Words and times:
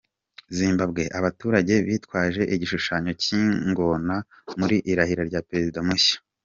Zimbabwe: 0.57 1.03
Abaturage 1.19 1.73
bitwaje 1.87 2.41
igishushanyo 2.55 3.11
cy’ingona 3.23 4.15
mu 4.57 4.65
irahira 4.91 5.23
rya 5.29 5.41
Perezida 5.49 5.79
mushya. 5.87 6.17